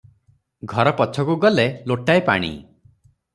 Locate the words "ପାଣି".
2.31-2.51